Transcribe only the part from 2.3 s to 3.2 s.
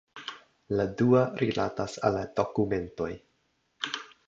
dokumentoj.